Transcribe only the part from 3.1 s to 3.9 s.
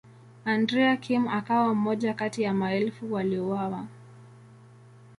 waliouawa.